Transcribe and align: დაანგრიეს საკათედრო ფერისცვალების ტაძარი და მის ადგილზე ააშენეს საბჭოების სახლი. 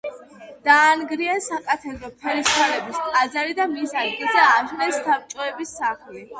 დაანგრიეს 0.67 1.49
საკათედრო 1.51 2.09
ფერისცვალების 2.23 3.03
ტაძარი 3.11 3.59
და 3.61 3.69
მის 3.77 3.95
ადგილზე 4.03 4.43
ააშენეს 4.49 5.01
საბჭოების 5.09 5.79
სახლი. 5.81 6.29